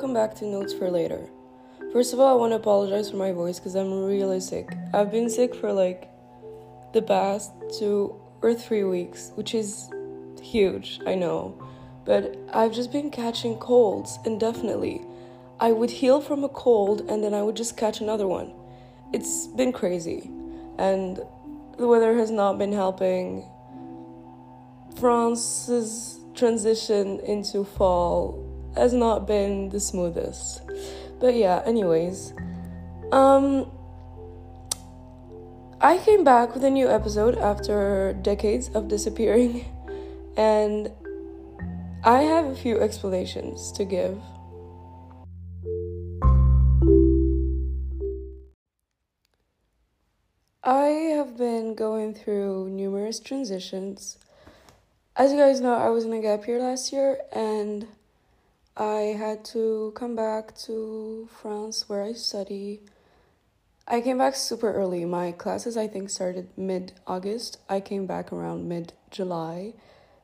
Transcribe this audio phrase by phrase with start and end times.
[0.00, 1.28] welcome back to Notes for Later.
[1.92, 4.74] First of all, I want to apologize for my voice because I'm really sick.
[4.94, 6.08] I've been sick for like
[6.94, 9.90] the past two or three weeks, which is
[10.40, 11.54] huge, I know.
[12.06, 15.02] But I've just been catching colds indefinitely.
[15.60, 18.54] I would heal from a cold and then I would just catch another one.
[19.12, 20.30] It's been crazy.
[20.78, 21.20] And
[21.76, 23.44] the weather has not been helping.
[24.98, 30.62] France's transition into fall has not been the smoothest.
[31.18, 32.32] But yeah, anyways.
[33.12, 33.70] Um
[35.80, 39.64] I came back with a new episode after decades of disappearing
[40.36, 40.90] and
[42.04, 44.20] I have a few explanations to give.
[50.62, 54.18] I have been going through numerous transitions.
[55.16, 57.86] As you guys know, I was in a gap year last year and
[58.76, 62.80] I had to come back to France where I study.
[63.86, 65.04] I came back super early.
[65.04, 67.58] My classes, I think, started mid August.
[67.68, 69.74] I came back around mid July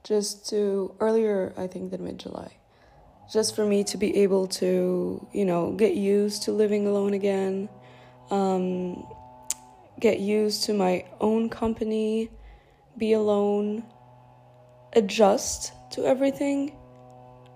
[0.04, 2.56] just to earlier, I think, than mid July.
[3.32, 7.68] Just for me to be able to, you know, get used to living alone again,
[8.30, 9.04] um,
[9.98, 12.30] get used to my own company,
[12.96, 13.82] be alone,
[14.92, 16.76] adjust to everything.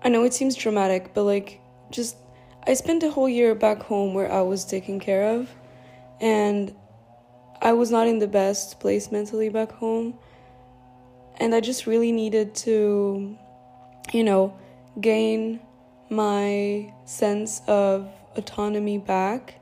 [0.03, 1.59] I know it seems dramatic, but like,
[1.91, 2.17] just
[2.65, 5.49] I spent a whole year back home where I was taken care of,
[6.19, 6.73] and
[7.61, 10.17] I was not in the best place mentally back home
[11.41, 13.35] and I just really needed to,
[14.13, 14.55] you know,
[14.99, 15.59] gain
[16.09, 19.55] my sense of autonomy back.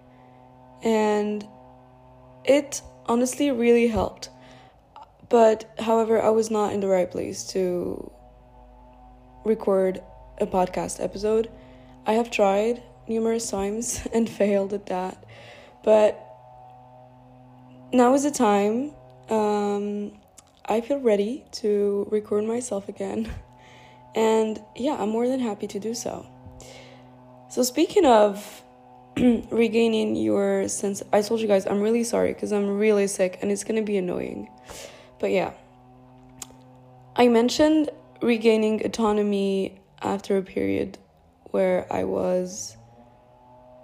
[0.84, 1.48] And
[2.44, 4.30] it honestly really helped.
[5.30, 8.12] But however, I was not in the right place to
[9.46, 10.02] record
[10.40, 11.50] a podcast episode.
[12.06, 15.24] I have tried numerous times and failed at that.
[15.84, 16.26] But
[17.92, 18.92] now is the time.
[19.30, 20.12] Um,
[20.66, 23.30] I feel ready to record myself again.
[24.16, 26.26] And yeah, I'm more than happy to do so.
[27.48, 28.64] So, speaking of
[29.18, 33.52] regaining your sense, I told you guys I'm really sorry because I'm really sick and
[33.52, 34.50] it's gonna be annoying.
[35.20, 35.54] But yeah,
[37.16, 40.98] I mentioned regaining autonomy after a period
[41.46, 42.78] where I was,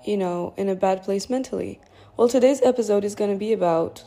[0.06, 1.80] you know, in a bad place mentally.
[2.18, 4.04] Well, today's episode is gonna be about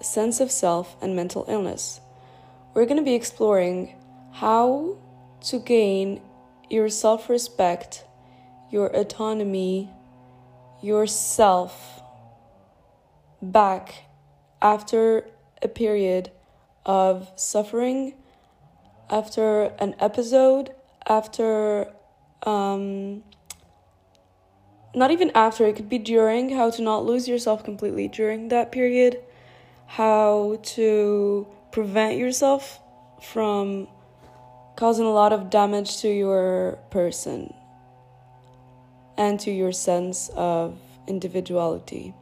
[0.00, 2.00] sense of self and mental illness
[2.74, 3.94] we're going to be exploring
[4.32, 4.96] how
[5.42, 6.22] to gain
[6.70, 8.04] your self respect,
[8.70, 9.90] your autonomy,
[10.82, 12.00] yourself
[13.42, 14.04] back
[14.60, 15.28] after
[15.60, 16.30] a period
[16.86, 18.14] of suffering,
[19.10, 20.74] after an episode,
[21.06, 21.92] after
[22.44, 23.22] um,
[24.94, 28.72] not even after, it could be during, how to not lose yourself completely during that
[28.72, 29.20] period,
[29.86, 32.80] how to prevent yourself
[33.22, 33.88] from
[34.76, 37.54] causing a lot of damage to your person
[39.16, 42.14] and to your sense of individuality.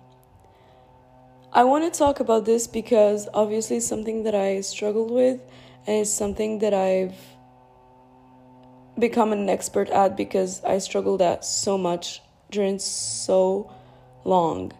[1.52, 5.40] I want to talk about this because obviously it's something that I struggled with
[5.86, 7.16] and it's something that I've
[9.00, 13.72] become an expert at because I struggled at so much during so
[14.24, 14.72] long.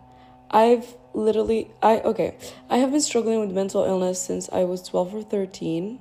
[0.51, 2.37] I've literally I okay,
[2.69, 5.99] I have been struggling with mental illness since I was 12 or 13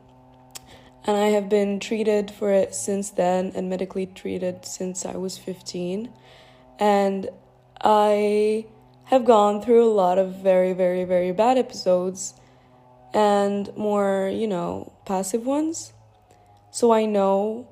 [1.05, 5.37] and I have been treated for it since then and medically treated since I was
[5.37, 6.09] 15
[6.79, 7.29] and
[7.81, 8.65] I
[9.05, 12.33] have gone through a lot of very very very bad episodes
[13.13, 15.93] and more, you know, passive ones.
[16.71, 17.67] So I know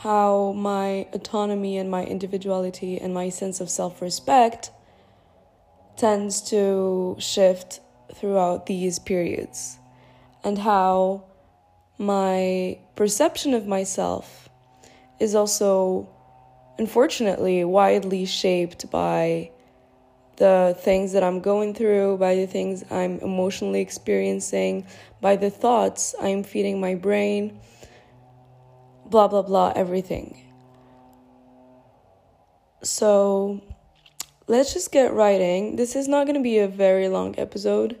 [0.00, 4.70] how my autonomy and my individuality and my sense of self-respect
[5.98, 7.80] tends to shift
[8.14, 9.78] throughout these periods,
[10.42, 11.22] and how
[11.98, 14.48] my perception of myself
[15.18, 16.08] is also,
[16.78, 19.50] unfortunately, widely shaped by
[20.36, 24.86] the things that I'm going through, by the things I'm emotionally experiencing,
[25.20, 27.60] by the thoughts I'm feeding my brain,
[29.10, 30.38] blah, blah, blah, everything.
[32.82, 33.60] So,
[34.46, 35.76] let's just get writing.
[35.76, 37.96] This is not going to be a very long episode.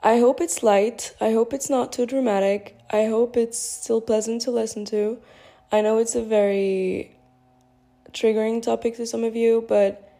[0.00, 1.14] I hope it's light.
[1.20, 2.78] I hope it's not too dramatic.
[2.90, 5.18] I hope it's still pleasant to listen to.
[5.72, 7.16] I know it's a very
[8.12, 10.12] triggering topic to some of you, but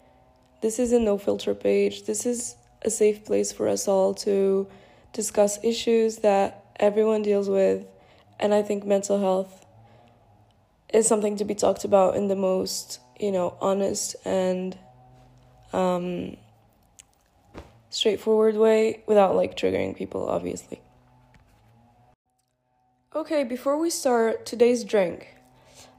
[0.63, 2.05] this is a no filter page.
[2.05, 4.67] This is a safe place for us all to
[5.13, 7.87] discuss issues that everyone deals with.
[8.41, 9.67] And I think mental health
[10.93, 14.77] is something to be talked about in the most you know, honest and
[15.73, 16.37] um,
[17.91, 20.81] straightforward way without like triggering people, obviously.
[23.15, 25.35] Okay, before we start today's drink,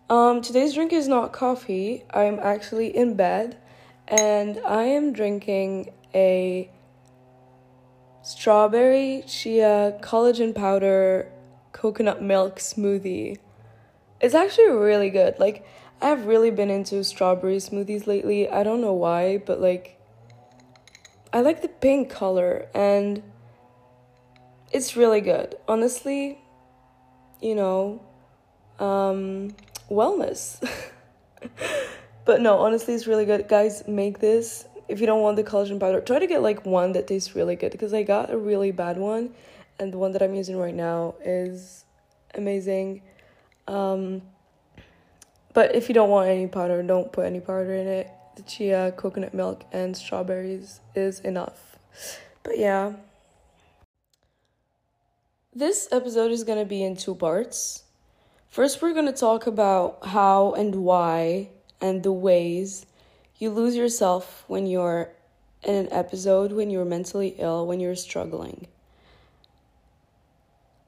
[0.10, 2.04] um, today's drink is not coffee.
[2.12, 3.58] I'm actually in bed
[4.08, 6.72] and I am drinking a
[8.24, 11.32] strawberry chia collagen powder
[11.72, 13.38] coconut milk smoothie.
[14.22, 15.40] It's actually really good.
[15.40, 15.66] Like,
[16.02, 18.50] I've really been into strawberry smoothies lately.
[18.50, 19.98] I don't know why, but like,
[21.32, 23.22] I like the pink color and
[24.72, 25.56] it's really good.
[25.68, 26.40] Honestly,
[27.42, 28.02] you know,
[28.80, 29.56] um,
[29.90, 30.64] wellness.
[32.26, 33.48] but no, honestly, it's really good.
[33.48, 34.66] Guys, make this.
[34.88, 37.56] If you don't want the collagen powder, try to get like one that tastes really
[37.56, 39.32] good because I got a really bad one
[39.80, 41.86] and the one that I'm using right now is
[42.36, 43.02] amazing.
[43.68, 44.22] Um,
[45.54, 48.12] but if you don't want any powder, don't put any powder in it.
[48.36, 51.78] The chia, coconut milk, and strawberries is enough.
[52.44, 52.94] But yeah.
[55.54, 57.84] This episode is going to be in two parts.
[58.50, 61.50] First, we're going to talk about how and why
[61.82, 62.86] and the ways
[63.38, 65.10] you lose yourself when you're
[65.64, 68.68] in an episode, when you're mentally ill, when you're struggling.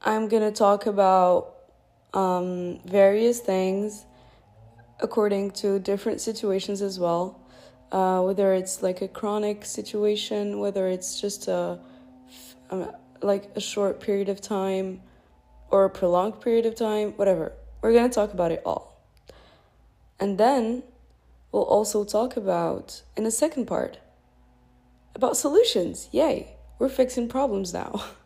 [0.04, 1.54] I'm going to talk about
[2.12, 4.04] um, various things
[5.00, 7.40] according to different situations as well.
[7.92, 11.78] Uh, whether it's like a chronic situation, whether it's just a
[12.70, 12.90] um,
[13.20, 15.02] like a short period of time
[15.70, 17.52] or a prolonged period of time, whatever.
[17.80, 19.00] We're going to talk about it all.
[20.18, 20.82] And then
[21.52, 23.98] we'll also talk about, in the second part,
[25.14, 26.08] about solutions.
[26.12, 28.04] Yay, we're fixing problems now.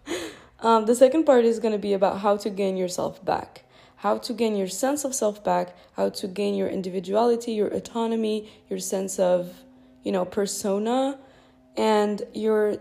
[0.61, 3.65] um, the second part is going to be about how to gain yourself back,
[3.97, 8.51] how to gain your sense of self back, how to gain your individuality, your autonomy,
[8.69, 9.63] your sense of,
[10.03, 11.19] you know, persona,
[11.77, 12.79] and your,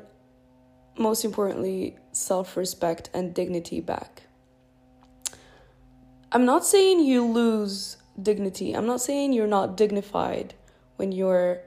[0.98, 4.24] most importantly, self respect and dignity back.
[6.32, 8.74] I'm not saying you lose dignity.
[8.74, 10.54] I'm not saying you're not dignified
[10.96, 11.60] when you're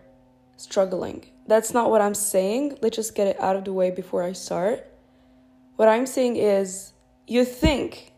[0.57, 1.27] struggling.
[1.47, 2.79] That's not what I'm saying.
[2.83, 4.87] Let's just get it out of the way before I start.
[5.79, 6.93] What I'm saying is
[7.29, 8.13] you think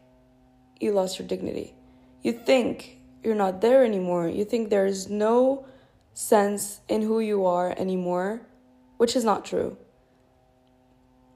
[0.81, 1.75] you lost your dignity.
[2.23, 4.29] You think you're not there anymore.
[4.29, 5.67] You think there's no
[6.15, 8.41] sense in who you are anymore,
[8.97, 9.77] which is not true.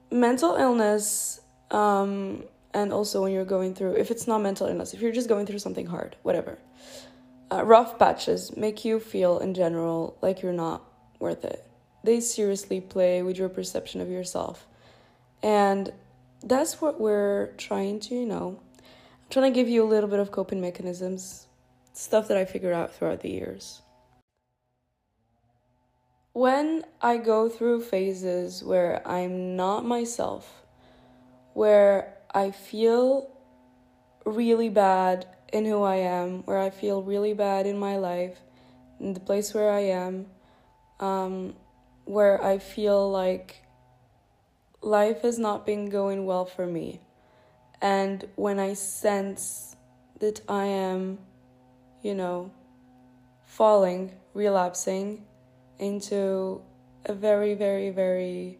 [0.09, 5.01] Mental illness um, and also when you're going through if it's not mental illness if
[5.01, 6.57] you're just going through something hard whatever
[7.51, 10.83] uh, rough patches make you feel in general like you're not
[11.19, 11.65] worth it
[12.03, 14.67] they seriously play with your perception of yourself
[15.41, 15.91] and
[16.45, 18.59] that's what we're trying to you know.
[18.77, 21.47] I'm trying to give you a little bit of coping mechanisms
[21.93, 23.81] stuff that i figured out throughout the years.
[26.33, 30.65] When i go through phases where i'm not myself
[31.55, 33.31] where I feel
[34.25, 38.37] really bad in who I am, where I feel really bad in my life,
[38.99, 40.25] in the place where I am,
[40.99, 41.55] um,
[42.03, 43.63] where I feel like
[44.85, 47.01] life has not been going well for me.
[47.81, 49.75] And when I sense
[50.19, 51.17] that I am,
[52.03, 52.51] you know,
[53.43, 55.25] falling, relapsing
[55.79, 56.61] into
[57.05, 58.59] a very, very, very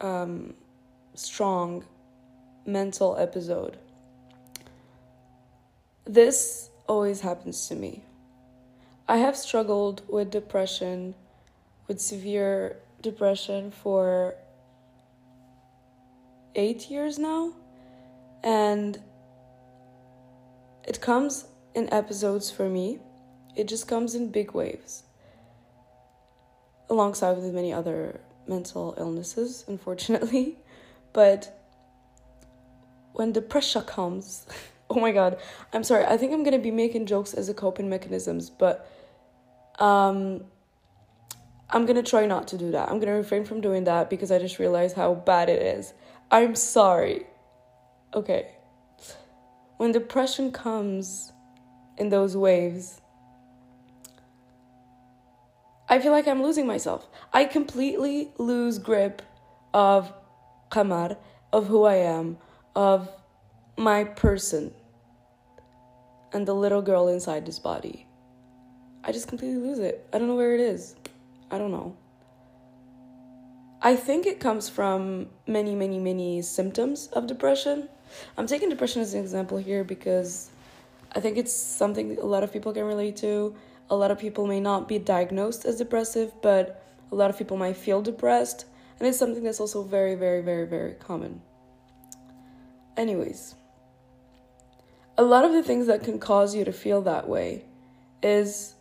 [0.00, 0.54] um,
[1.14, 1.84] strong
[2.66, 3.78] mental episode.
[6.04, 8.04] This always happens to me.
[9.08, 11.14] I have struggled with depression,
[11.88, 14.34] with severe depression for
[16.54, 17.52] eight years now,
[18.42, 19.00] and
[20.86, 22.98] it comes in episodes for me.
[23.56, 25.02] It just comes in big waves,
[26.88, 30.58] alongside with many other mental illnesses, unfortunately.
[31.14, 31.54] But
[33.12, 34.46] when the pressure comes,
[34.90, 35.38] oh my god,
[35.74, 36.06] I'm sorry.
[36.06, 38.88] I think I'm gonna be making jokes as a coping mechanisms, but
[39.78, 40.44] um,
[41.74, 42.90] I'm gonna try not to do that.
[42.90, 45.94] I'm gonna refrain from doing that because I just realized how bad it is.
[46.30, 47.26] I'm sorry.
[48.12, 48.54] Okay.
[49.78, 51.32] When depression comes
[51.96, 53.00] in those waves,
[55.88, 57.08] I feel like I'm losing myself.
[57.32, 59.22] I completely lose grip
[59.72, 60.12] of
[60.70, 61.16] qamar,
[61.52, 62.36] of who I am,
[62.76, 63.08] of
[63.76, 64.72] my person,
[66.32, 68.06] and the little girl inside this body.
[69.04, 70.06] I just completely lose it.
[70.12, 70.96] I don't know where it is.
[71.52, 71.94] I don't know.
[73.82, 77.88] I think it comes from many, many, many symptoms of depression.
[78.38, 80.50] I'm taking depression as an example here because
[81.14, 83.54] I think it's something a lot of people can relate to.
[83.90, 87.58] A lot of people may not be diagnosed as depressive, but a lot of people
[87.58, 88.64] might feel depressed,
[88.98, 91.42] and it's something that's also very, very, very, very common.
[92.96, 93.54] Anyways,
[95.18, 97.66] a lot of the things that can cause you to feel that way
[98.22, 98.74] is,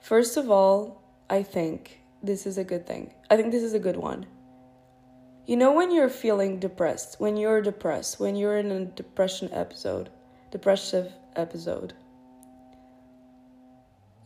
[0.00, 3.14] first of all, I think this is a good thing.
[3.30, 4.26] I think this is a good one.
[5.46, 10.10] You know, when you're feeling depressed, when you're depressed, when you're in a depression episode,
[10.50, 11.92] depressive episode,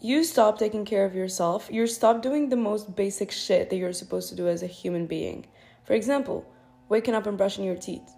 [0.01, 1.69] you stop taking care of yourself.
[1.71, 5.07] You stop doing the most basic shit that you're supposed to do as a human
[5.07, 5.47] being.
[5.85, 6.51] For example,
[6.89, 8.15] waking up and brushing your teeth.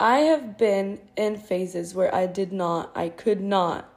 [0.00, 3.88] I have been in phases where I did not, I could not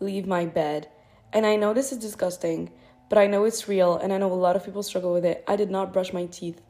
[0.00, 0.88] leave my bed.
[1.32, 2.70] And I know this is disgusting,
[3.08, 5.44] but I know it's real and I know a lot of people struggle with it.
[5.48, 6.60] I did not brush my teeth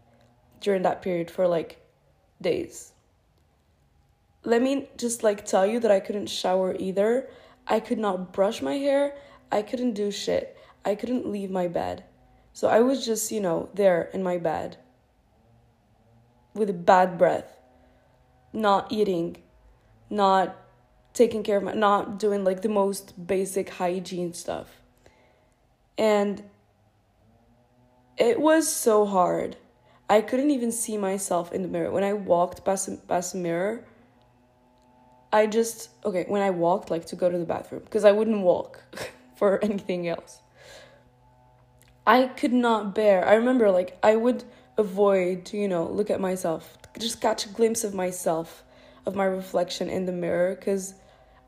[0.60, 1.80] during that period for like
[2.40, 2.92] days.
[4.44, 7.28] Let me just like tell you that I couldn't shower either.
[7.66, 9.16] I could not brush my hair.
[9.50, 10.56] I couldn't do shit.
[10.84, 12.04] I couldn't leave my bed.
[12.52, 14.78] So I was just, you know, there in my bed
[16.54, 17.56] with a bad breath,
[18.52, 19.36] not eating,
[20.10, 20.56] not
[21.12, 24.82] taking care of my, not doing like the most basic hygiene stuff.
[25.98, 26.42] And
[28.16, 29.56] it was so hard.
[30.08, 31.90] I couldn't even see myself in the mirror.
[31.90, 33.84] When I walked past past a mirror,
[35.30, 38.40] I just, okay, when I walked like to go to the bathroom, because I wouldn't
[38.40, 38.82] walk.
[39.38, 40.42] for anything else.
[42.06, 43.26] I could not bear.
[43.26, 44.44] I remember like I would
[44.76, 48.64] avoid to, you know, look at myself, just catch a glimpse of myself,
[49.06, 50.94] of my reflection in the mirror cuz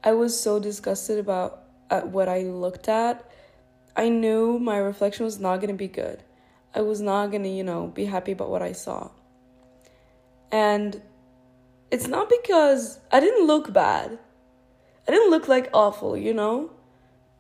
[0.05, 3.29] I was so disgusted about at what I looked at.
[4.01, 6.23] I knew my reflection was not going to be good.
[6.75, 9.11] I was not going to, you know, be happy about what I saw.
[10.51, 11.03] And
[11.91, 14.19] it's not because I didn't look bad.
[15.07, 16.71] I didn't look like awful, you know?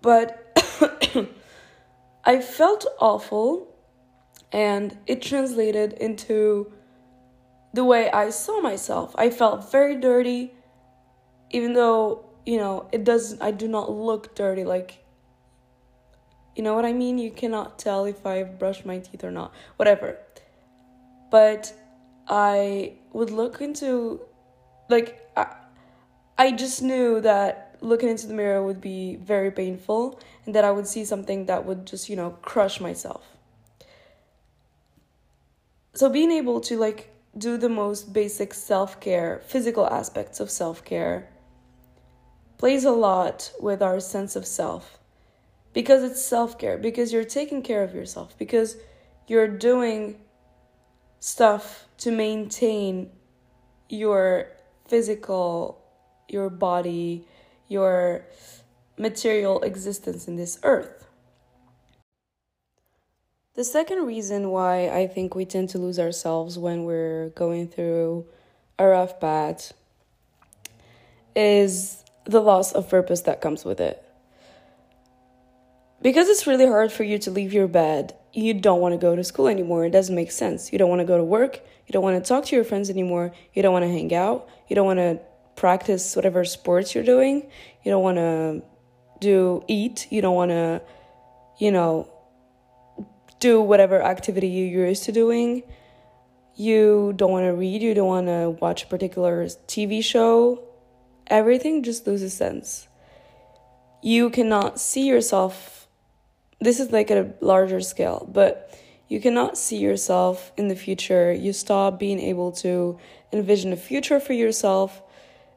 [0.02, 0.55] But
[2.25, 3.75] I felt awful,
[4.52, 6.71] and it translated into
[7.73, 9.14] the way I saw myself.
[9.17, 10.52] I felt very dirty,
[11.52, 14.64] even though, you know, it doesn't, I do not look dirty.
[14.64, 14.99] Like,
[16.57, 17.19] you know what I mean?
[17.19, 20.19] You cannot tell if I brushed my teeth or not, whatever.
[21.30, 21.73] But
[22.28, 24.21] I would look into,
[24.88, 25.54] like, I,
[26.38, 30.71] I just knew that looking into the mirror would be very painful and that I
[30.71, 33.25] would see something that would just, you know, crush myself.
[35.95, 41.28] So being able to like do the most basic self-care, physical aspects of self-care
[42.59, 45.00] plays a lot with our sense of self.
[45.73, 48.77] Because it's self-care, because you're taking care of yourself, because
[49.29, 50.21] you're doing
[51.21, 53.11] stuff to maintain
[53.89, 54.50] your
[54.89, 55.77] physical
[56.29, 57.27] your body
[57.69, 58.25] your
[58.99, 61.07] material existence in this earth.
[63.55, 68.27] The second reason why I think we tend to lose ourselves when we're going through
[68.79, 69.73] a rough patch
[71.37, 74.05] is the loss of purpose that comes with it.
[76.02, 79.14] Because it's really hard for you to leave your bed, you don't want to go
[79.14, 79.85] to school anymore.
[79.85, 80.73] It doesn't make sense.
[80.73, 81.61] You don't want to go to work.
[81.87, 83.33] You don't want to talk to your friends anymore.
[83.52, 84.49] You don't want to hang out.
[84.69, 85.21] You don't want to
[85.57, 87.50] practice whatever sports you're doing.
[87.85, 88.62] You don't want to
[89.21, 90.07] do eat.
[90.11, 90.80] You don't want to,
[91.59, 92.09] you know,
[93.40, 95.64] do whatever activity you're used to doing.
[96.54, 97.83] You don't want to read.
[97.83, 100.62] You don't want to watch a particular TV show.
[101.26, 102.87] Everything just loses sense.
[104.02, 105.79] You cannot see yourself.
[106.61, 111.33] This is like at a larger scale, but you cannot see yourself in the future.
[111.33, 112.99] You stop being able to
[113.33, 115.02] envision a future for yourself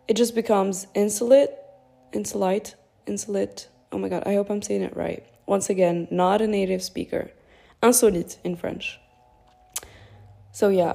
[0.07, 1.51] it just becomes insolite,
[2.11, 2.75] insolite,
[3.07, 3.69] insolite.
[3.91, 5.25] Oh my god, I hope I'm saying it right.
[5.45, 7.31] Once again, not a native speaker.
[7.81, 8.99] Insolite in French.
[10.51, 10.93] So yeah.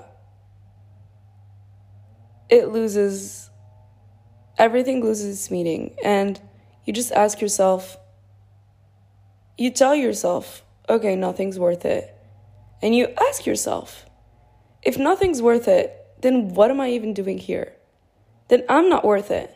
[2.50, 3.50] It loses
[4.56, 6.40] everything loses its meaning and
[6.84, 7.96] you just ask yourself
[9.58, 12.14] you tell yourself, okay, nothing's worth it.
[12.80, 14.06] And you ask yourself,
[14.82, 17.74] if nothing's worth it, then what am I even doing here?
[18.48, 19.54] then I'm not worth it.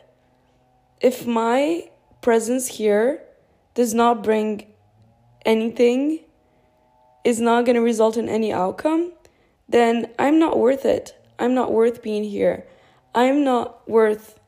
[1.01, 1.89] If my
[2.21, 3.21] presence here
[3.73, 4.71] does not bring
[5.45, 6.19] anything,
[7.25, 9.11] is not going to result in any outcome,
[9.67, 11.17] then I'm not worth it.
[11.39, 12.65] I'm not worth being here.
[13.15, 14.39] I'm not worth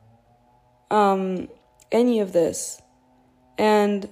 [0.92, 1.50] um,
[1.92, 2.82] any of this.
[3.58, 4.08] And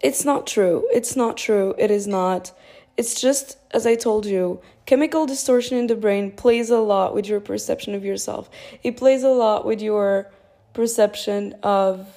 [0.00, 0.86] it's not true.
[0.92, 1.74] It's not true.
[1.78, 2.52] It is not.
[2.96, 7.26] It's just, as I told you, chemical distortion in the brain plays a lot with
[7.28, 8.50] your perception of yourself.
[8.82, 10.30] It plays a lot with your
[10.72, 12.08] perception of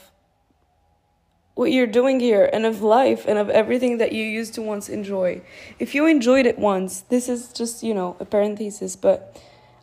[1.53, 4.89] what you're doing here and of life and of everything that you used to once
[4.89, 5.41] enjoy.
[5.77, 9.39] If you enjoyed it once, this is just, you know, a parenthesis, but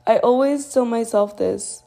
[0.07, 1.83] I always tell myself this.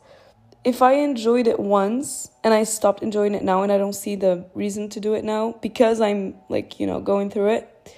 [0.64, 4.16] If I enjoyed it once and I stopped enjoying it now and I don't see
[4.16, 7.96] the reason to do it now because I'm like, you know, going through it,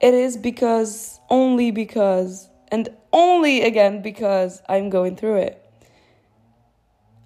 [0.00, 5.64] it is because only because and only again because I'm going through it.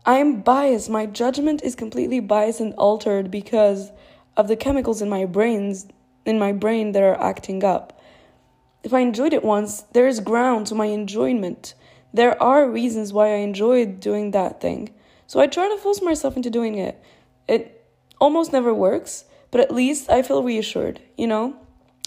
[0.05, 0.91] I am biased.
[0.91, 3.91] My judgment is completely biased and altered because
[4.37, 5.87] of the chemicals in my brains
[6.27, 8.01] in my brain that are acting up.
[8.83, 11.75] If I enjoyed it once, there is ground to my enjoyment.
[12.15, 14.95] There are reasons why I enjoyed doing that thing.
[15.27, 17.03] So I try to force myself into doing it.
[17.49, 17.85] It
[18.21, 21.57] almost never works, but at least I feel reassured, you know?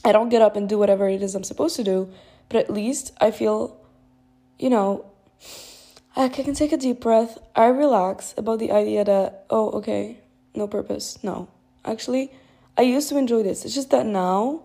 [0.06, 2.10] I don't get up and do whatever it is I'm supposed to do,
[2.48, 3.78] but at least I feel,
[4.58, 5.06] you know,
[6.16, 7.38] I can take a deep breath.
[7.54, 10.20] I relax about the idea that, oh, okay,
[10.56, 11.22] no purpose.
[11.22, 11.50] No.
[11.84, 12.32] Actually,
[12.78, 13.66] I used to enjoy this.
[13.66, 14.64] It's just that now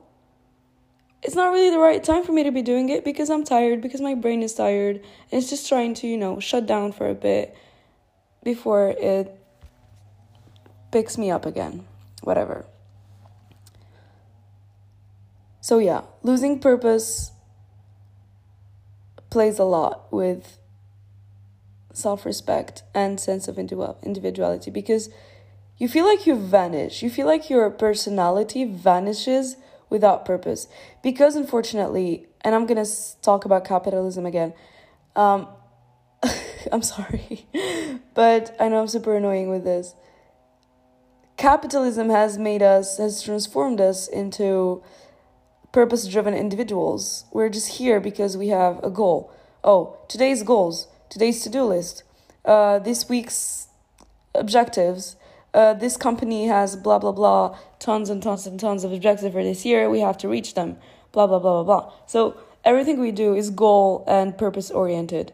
[1.23, 3.81] it's not really the right time for me to be doing it because I'm tired,
[3.81, 7.09] because my brain is tired, and it's just trying to, you know, shut down for
[7.09, 7.57] a bit
[8.43, 9.39] before it
[10.91, 11.87] picks me up again.
[12.23, 12.67] Whatever.
[15.61, 17.31] So, yeah, losing purpose
[19.31, 20.59] plays a lot with
[21.93, 25.09] self respect and sense of individuality because
[25.79, 27.03] you feel like you vanish.
[27.03, 29.57] You feel like your personality vanishes
[29.93, 30.67] without purpose.
[31.03, 34.55] Because unfortunately, and I'm to talk about capitalism again.
[35.15, 35.47] Um,
[36.73, 37.47] I'm sorry,
[38.15, 39.95] but I know I'm super annoying with this.
[41.37, 44.83] Capitalism has made us, has transformed us into
[45.73, 47.27] purpose driven individuals.
[47.33, 49.31] We're just here because we have a goal.
[49.63, 52.03] Oh, today's goals, today's to do list,
[52.45, 53.69] uh, this week's
[54.35, 55.17] objectives.
[55.55, 59.43] Uh, this company has blah blah blah, tons and tons and tons of objectives for
[59.43, 59.91] this year.
[59.91, 60.79] We have to reach them.
[61.13, 61.93] Blah blah blah blah blah.
[62.07, 65.33] So everything we do is goal and purpose oriented,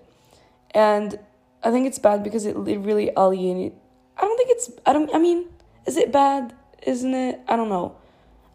[0.72, 1.18] and
[1.62, 3.76] I think it's bad because it, it really alienates.
[4.16, 4.70] I don't think it's.
[4.84, 5.14] I don't.
[5.14, 5.46] I mean,
[5.86, 6.52] is it bad?
[6.84, 7.40] Isn't it?
[7.46, 7.96] I don't know.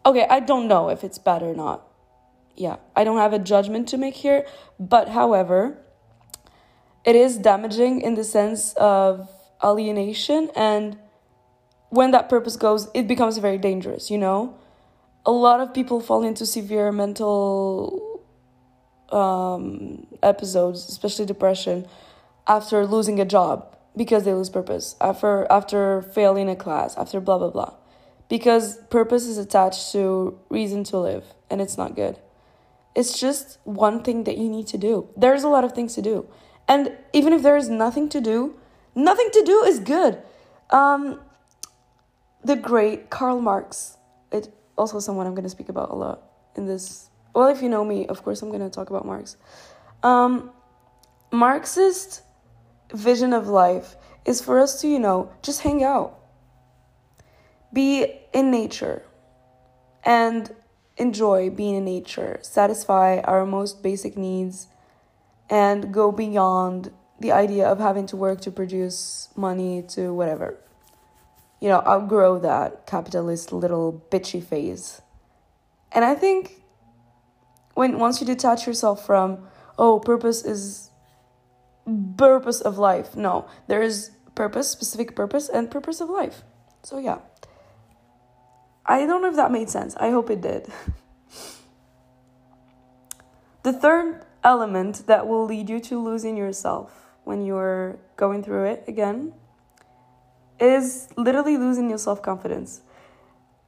[0.04, 1.86] Okay, I don't know if it's bad or not.
[2.56, 4.46] Yeah, I don't have a judgment to make here,
[4.78, 5.78] but however,
[7.04, 9.30] it is damaging in the sense of
[9.62, 10.98] alienation and
[11.94, 14.56] when that purpose goes, it becomes very dangerous, you know?
[15.26, 18.20] A lot of people fall into severe mental
[19.10, 21.86] um, episodes, especially depression,
[22.46, 27.38] after losing a job because they lose purpose, after after failing a class, after blah
[27.38, 27.74] blah blah
[28.28, 32.18] because purpose is attached to reason to live and it's not good.
[32.94, 35.08] It's just one thing that you need to do.
[35.16, 36.26] There's a lot of things to do.
[36.68, 38.56] And even if there is nothing to do,
[38.94, 40.22] nothing to do is good.
[40.70, 41.20] Um,
[42.44, 43.96] the great Karl Marx,
[44.30, 46.22] it also someone I'm going to speak about a lot
[46.56, 47.10] in this.
[47.34, 49.36] Well, if you know me, of course I'm going to talk about Marx.
[50.02, 50.50] Um,
[51.32, 52.22] Marxist
[52.92, 56.20] vision of life is for us to, you know, just hang out
[57.74, 59.02] be in nature
[60.04, 60.54] and
[60.96, 64.68] enjoy being in nature, satisfy our most basic needs,
[65.50, 70.56] and go beyond the idea of having to work to produce money to whatever.
[71.60, 75.00] You know, outgrow that capitalist little bitchy phase.
[75.92, 76.62] And I think
[77.74, 79.46] when once you detach yourself from,
[79.78, 80.90] oh, purpose is
[82.16, 83.16] purpose of life.
[83.16, 86.42] No, there is purpose, specific purpose, and purpose of life.
[86.82, 87.18] So yeah.
[88.86, 89.96] I don't know if that made sense.
[89.96, 90.70] I hope it did.
[93.62, 96.92] the third element that will lead you to losing yourself
[97.24, 99.32] when you're going through it again
[100.60, 102.82] is literally losing your self confidence.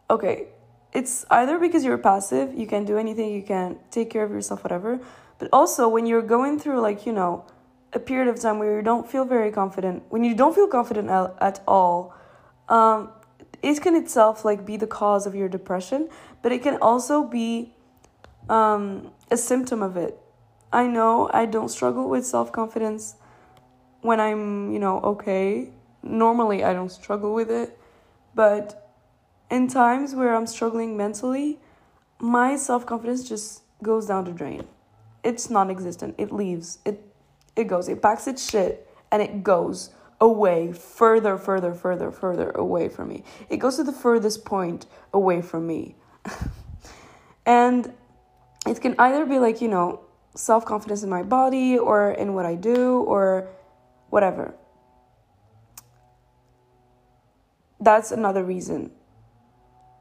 [0.08, 0.48] Okay,
[0.92, 4.62] it's either because you're passive, you can't do anything, you can't take care of yourself,
[4.62, 5.00] whatever,
[5.38, 7.44] but also when you're going through, like, you know,
[7.92, 11.08] a period of time where you don't feel very confident, when you don't feel confident
[11.40, 12.14] at all,
[12.68, 13.10] um,
[13.62, 16.08] it can itself like be the cause of your depression,
[16.42, 17.74] but it can also be
[18.48, 20.18] um, a symptom of it.
[20.72, 23.16] I know I don't struggle with self confidence
[24.02, 25.70] when I'm, you know, okay.
[26.06, 27.78] Normally, I don't struggle with it,
[28.34, 28.92] but
[29.50, 31.58] in times where I'm struggling mentally,
[32.18, 34.66] my self confidence just goes down the drain.
[35.22, 36.14] It's non existent.
[36.18, 36.78] It leaves.
[36.84, 37.02] It
[37.54, 37.88] it goes.
[37.88, 39.90] It packs its shit and it goes
[40.20, 43.24] away, further, further, further, further away from me.
[43.48, 45.96] It goes to the furthest point away from me.
[47.46, 47.92] and
[48.66, 50.00] it can either be like, you know,
[50.34, 53.48] self confidence in my body or in what I do or
[54.10, 54.54] whatever.
[57.80, 58.90] That's another reason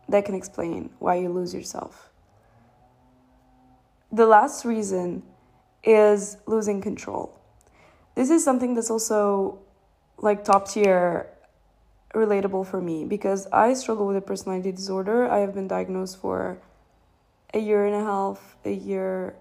[0.07, 2.09] that can explain why you lose yourself.
[4.11, 5.23] The last reason
[5.83, 7.39] is losing control.
[8.15, 9.59] This is something that's also
[10.17, 11.27] like top tier
[12.13, 15.29] relatable for me because I struggle with a personality disorder.
[15.29, 16.57] I have been diagnosed for
[17.53, 19.35] a year and a half, a year,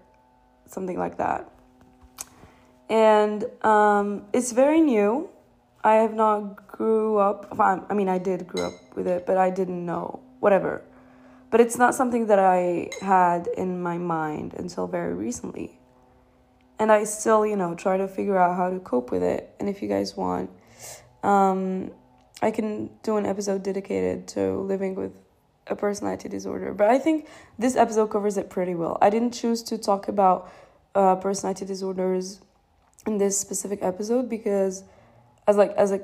[0.65, 1.49] something like that.
[2.89, 5.29] And um, it's very new.
[5.85, 7.55] I have not grew up.
[7.59, 10.83] I mean, I did grow up with it, but I didn't know whatever.
[11.51, 15.79] But it's not something that I had in my mind until very recently.
[16.79, 19.55] And I still, you know, try to figure out how to cope with it.
[19.59, 20.49] And if you guys want,
[21.21, 21.91] um,
[22.41, 25.13] I can do an episode dedicated to living with
[25.67, 26.73] a personality disorder.
[26.73, 27.27] But I think
[27.59, 28.97] this episode covers it pretty well.
[29.01, 30.51] I didn't choose to talk about
[30.95, 32.41] uh, personality disorders
[33.05, 34.83] in this specific episode because,
[35.47, 36.01] as like as a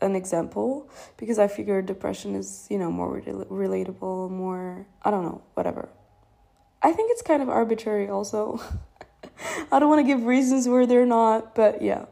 [0.00, 5.42] an example, because I figure depression is you know more relatable, more I don't know,
[5.54, 5.88] whatever.
[6.82, 8.60] I think it's kind of arbitrary also.
[9.72, 12.06] I don't want to give reasons where they're not, but yeah.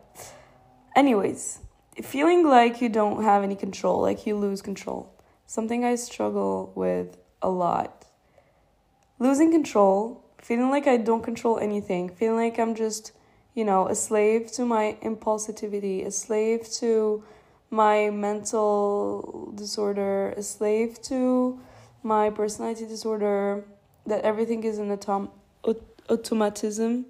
[0.96, 1.60] Anyways,
[2.02, 5.12] feeling like you don't have any control, like you lose control.
[5.46, 8.06] Something I struggle with a lot.
[9.18, 13.12] Losing control, feeling like I don't control anything, feeling like I'm just,
[13.54, 17.22] you know, a slave to my impulsivity, a slave to
[17.70, 21.60] my mental disorder, a slave to
[22.02, 23.64] my personality disorder,
[24.06, 25.30] that everything is an autom-
[26.08, 27.06] automatism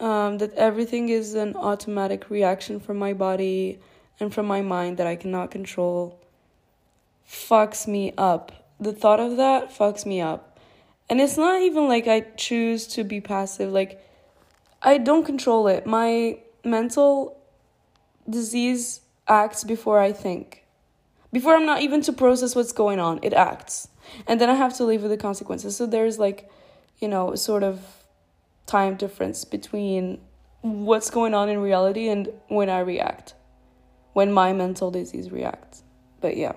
[0.00, 3.78] um, that everything is an automatic reaction from my body
[4.18, 6.18] and from my mind that I cannot control
[7.28, 8.72] fucks me up.
[8.80, 10.58] The thought of that fucks me up.
[11.08, 14.00] And it's not even like I choose to be passive, like,
[14.82, 15.86] I don't control it.
[15.86, 17.38] My mental
[18.28, 20.64] disease acts before I think.
[21.32, 23.88] Before I'm not even to process what's going on, it acts.
[24.26, 25.76] And then I have to live with the consequences.
[25.76, 26.50] So there's like,
[26.98, 27.80] you know, sort of
[28.66, 30.20] time difference between
[30.62, 33.34] what's going on in reality and when I react,
[34.12, 35.82] when my mental disease reacts.
[36.20, 36.52] But yeah.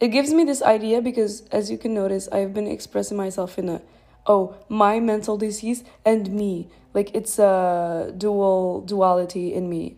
[0.00, 3.68] It gives me this idea because, as you can notice, I've been expressing myself in
[3.68, 3.82] a,
[4.26, 6.70] oh, my mental disease and me.
[6.92, 9.96] Like it's a dual duality in me.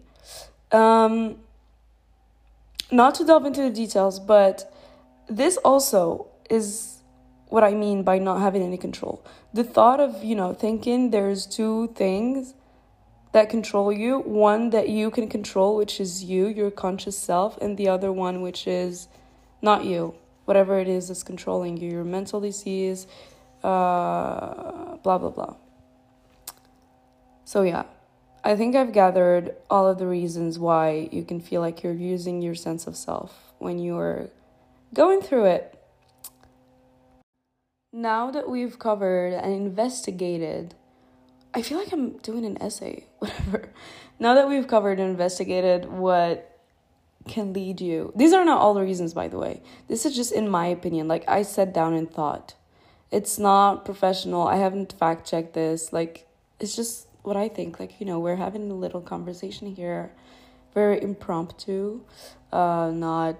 [0.71, 1.37] Um,
[2.91, 4.73] not to delve into the details, but
[5.29, 6.99] this also is
[7.49, 9.25] what I mean by not having any control.
[9.53, 12.55] The thought of, you know, thinking there's two things
[13.33, 17.77] that control you one that you can control, which is you, your conscious self, and
[17.77, 19.09] the other one, which is
[19.63, 23.07] not you, whatever it is that's controlling you, your mental disease,
[23.65, 25.55] uh, blah, blah, blah.
[27.53, 27.83] So, yeah,
[28.43, 32.41] I think I've gathered all of the reasons why you can feel like you're using
[32.41, 34.31] your sense of self when you're
[34.95, 35.79] going through it
[37.93, 40.75] now that we've covered and investigated,
[41.53, 43.69] I feel like I'm doing an essay, whatever.
[44.19, 46.59] Now that we've covered and investigated what
[47.29, 49.61] can lead you, these are not all the reasons, by the way.
[49.89, 51.07] This is just in my opinion.
[51.07, 52.55] Like, I sat down and thought.
[53.11, 54.49] It's not professional.
[54.49, 55.93] I haven't fact checked this.
[55.93, 56.27] Like,
[56.59, 57.81] it's just what I think.
[57.81, 60.13] Like, you know, we're having a little conversation here,
[60.75, 62.01] very impromptu.
[62.53, 63.37] Uh, not,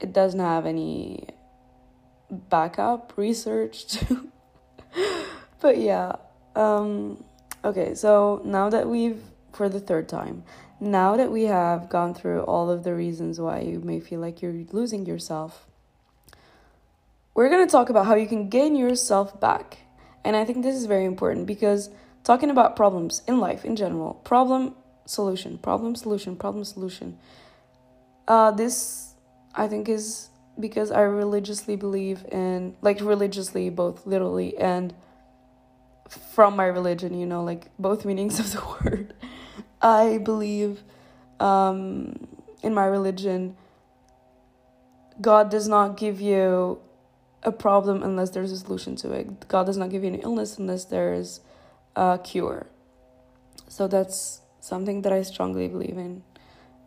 [0.00, 1.28] it doesn't have any
[2.30, 3.98] backup research
[5.64, 6.12] but yeah.
[6.54, 7.24] Um,
[7.64, 9.22] okay, so now that we've,
[9.54, 10.44] for the third time,
[10.78, 14.42] now that we have gone through all of the reasons why you may feel like
[14.42, 15.66] you're losing yourself,
[17.32, 19.78] we're going to talk about how you can gain yourself back.
[20.22, 21.88] And I think this is very important because
[22.24, 24.74] talking about problems in life in general, problem,
[25.06, 27.18] solution, problem, solution, problem, solution,
[28.26, 29.14] uh, this
[29.54, 34.94] I think is because I religiously believe in, like, religiously, both literally and
[36.08, 39.14] from my religion, you know, like both meanings of the word.
[39.80, 40.82] I believe
[41.40, 42.26] um,
[42.62, 43.56] in my religion,
[45.20, 46.80] God does not give you
[47.42, 49.48] a problem unless there's a solution to it.
[49.48, 51.40] God does not give you an illness unless there's
[51.96, 52.66] a cure.
[53.68, 56.22] So that's something that I strongly believe in.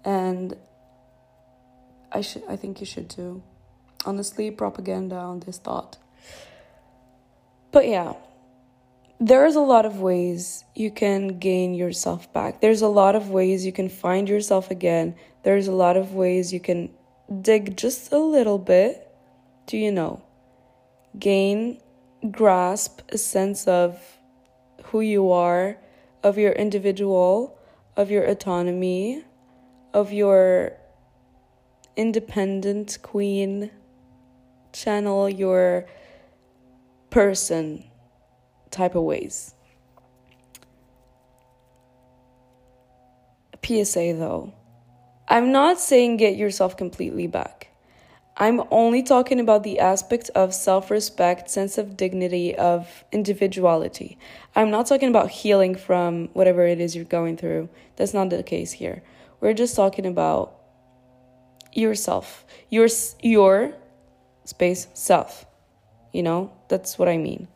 [0.03, 0.55] And
[2.11, 3.43] I should I think you should too
[4.05, 5.97] honestly propaganda on this thought.
[7.71, 8.13] But yeah,
[9.19, 12.61] there's a lot of ways you can gain yourself back.
[12.61, 15.15] There's a lot of ways you can find yourself again.
[15.43, 16.89] There's a lot of ways you can
[17.41, 19.07] dig just a little bit
[19.67, 20.21] to, you know,
[21.19, 21.81] gain,
[22.31, 24.16] grasp a sense of
[24.91, 25.77] who you are,
[26.23, 27.57] of your individual,
[27.95, 29.23] of your autonomy,
[29.93, 30.73] of your
[31.95, 33.71] independent queen,
[34.71, 35.87] channel your
[37.09, 37.83] person
[38.69, 39.53] type of ways.
[43.63, 44.53] PSA though,
[45.27, 47.66] I'm not saying get yourself completely back.
[48.39, 54.19] I'm only talking about the aspect of self respect, sense of dignity, of individuality.
[54.55, 57.69] I'm not talking about healing from whatever it is you're going through.
[57.95, 59.01] That's not the case here.
[59.41, 60.53] We're just talking about
[61.73, 62.87] yourself, your,
[63.23, 63.73] your
[64.45, 65.47] space self.
[66.13, 67.47] You know, that's what I mean.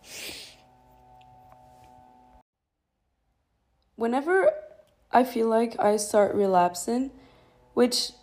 [3.95, 4.51] Whenever
[5.11, 7.11] I feel like I start relapsing,
[7.75, 8.13] which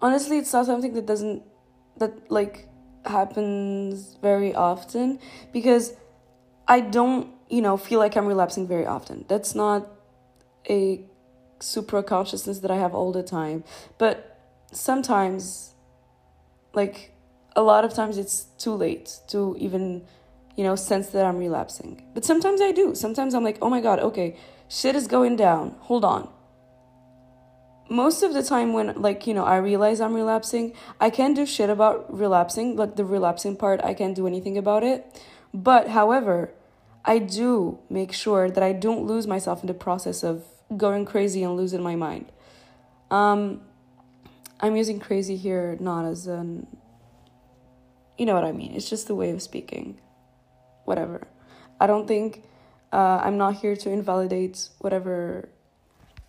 [0.00, 1.42] honestly it's not something that doesn't
[1.98, 2.68] that like
[3.04, 5.18] happens very often
[5.52, 5.94] because
[6.68, 9.24] I don't, you know, feel like I'm relapsing very often.
[9.28, 9.86] That's not
[10.68, 11.04] a
[11.60, 13.64] supra consciousness that I have all the time.
[13.98, 14.38] But
[14.72, 15.74] sometimes
[16.74, 17.12] like
[17.54, 20.04] a lot of times it's too late to even,
[20.56, 22.04] you know, sense that I'm relapsing.
[22.14, 22.94] But sometimes I do.
[22.94, 24.36] Sometimes I'm like, "Oh my god, okay,
[24.68, 25.74] shit is going down.
[25.80, 26.28] Hold on."
[27.88, 31.46] Most of the time when like you know i realize i'm relapsing i can't do
[31.46, 35.22] shit about relapsing like the relapsing part i can't do anything about it.
[35.54, 36.50] But however
[37.04, 40.44] i do make sure that i don't lose myself in the process of
[40.76, 42.32] going crazy and losing my mind.
[43.10, 43.62] Um
[44.60, 46.66] i'm using crazy here not as an
[48.18, 48.74] you know what i mean?
[48.74, 50.00] It's just a way of speaking.
[50.84, 51.26] Whatever.
[51.80, 52.42] I don't think
[52.92, 55.48] uh, i'm not here to invalidate whatever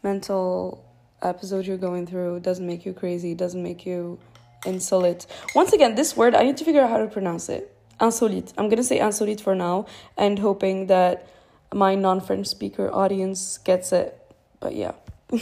[0.03, 0.86] mental
[1.21, 4.19] episode you're going through doesn't make you crazy, doesn't make you
[4.65, 5.25] insolite.
[5.55, 7.73] Once again, this word, I need to figure out how to pronounce it.
[7.99, 8.53] Insolite.
[8.57, 11.27] I'm gonna say insolite for now and hoping that
[11.73, 14.19] my non French speaker audience gets it.
[14.59, 14.93] But yeah.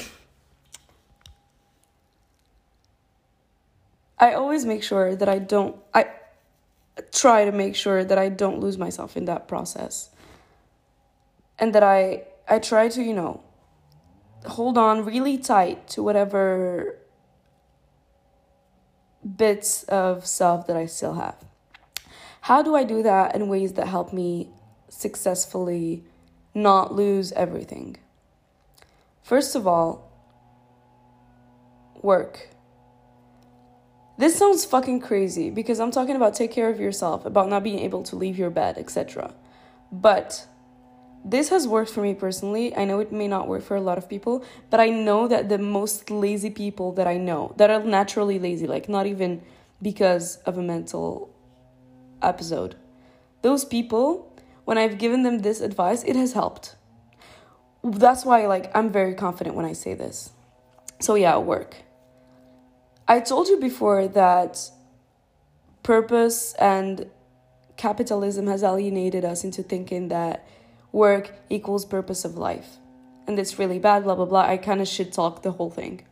[4.17, 6.07] I always make sure that I don't, I
[7.11, 10.09] try to make sure that I don't lose myself in that process.
[11.59, 13.41] And that I, I try to, you know,
[14.47, 16.97] hold on really tight to whatever
[19.25, 21.35] bits of self that I still have.
[22.41, 24.49] How do I do that in ways that help me
[24.89, 26.03] successfully
[26.53, 27.97] not lose everything?
[29.23, 30.11] First of all,
[32.01, 32.49] work.
[34.17, 37.79] This sounds fucking crazy because I'm talking about take care of yourself, about not being
[37.79, 39.33] able to leave your bed, etc.
[39.91, 40.45] But
[41.25, 42.77] this has worked for me personally.
[42.77, 45.49] I know it may not work for a lot of people, but I know that
[45.49, 49.41] the most lazy people that I know, that are naturally lazy, like not even
[49.81, 51.33] because of a mental
[52.21, 52.75] episode,
[53.41, 54.31] those people,
[54.65, 56.75] when I've given them this advice, it has helped.
[57.83, 60.29] That's why like I'm very confident when I say this.
[60.99, 61.75] So yeah, work.
[63.07, 64.69] I told you before that
[65.81, 67.09] purpose and
[67.77, 70.47] capitalism has alienated us into thinking that
[70.95, 72.77] work equals purpose of life.
[73.27, 74.45] And it's really bad, blah, blah, blah.
[74.47, 76.05] I kind of should talk the whole thing.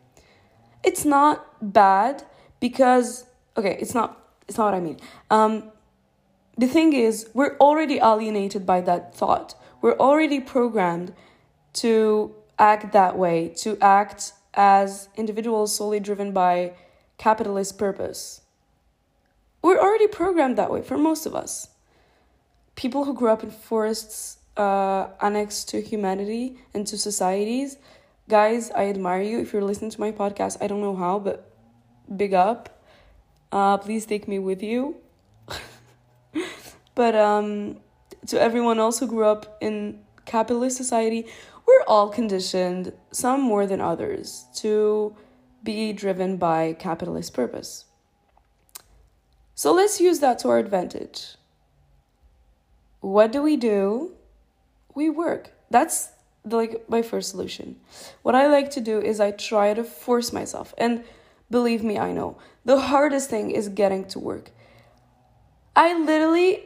[0.83, 2.23] It's not bad
[2.59, 4.99] because, okay, it's not, it's not what I mean.
[5.31, 5.71] Um,
[6.57, 9.55] the thing is, we're already alienated by that thought.
[9.81, 11.13] We're already programmed
[11.75, 16.73] to act that way, to act as individuals solely driven by
[17.17, 18.41] capitalist purpose.
[19.61, 21.69] We're already programmed that way for most of us.
[22.75, 27.77] People who grew up in forests uh, annexed to humanity and to societies.
[28.29, 29.39] Guys, I admire you.
[29.39, 31.51] If you're listening to my podcast, I don't know how, but
[32.15, 32.83] big up.
[33.51, 34.97] Uh, please take me with you.
[36.95, 37.79] but um,
[38.27, 41.27] to everyone else who grew up in capitalist society,
[41.65, 45.15] we're all conditioned, some more than others, to
[45.63, 47.85] be driven by capitalist purpose.
[49.55, 51.35] So let's use that to our advantage.
[52.99, 54.13] What do we do
[54.95, 55.51] we work.
[55.69, 56.09] That's
[56.45, 57.77] the, like my first solution.
[58.21, 60.73] What I like to do is I try to force myself.
[60.77, 61.03] And
[61.49, 62.37] believe me, I know.
[62.65, 64.51] The hardest thing is getting to work.
[65.75, 66.63] I literally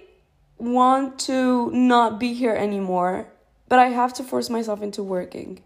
[0.57, 3.27] want to not be here anymore,
[3.69, 5.61] but I have to force myself into working.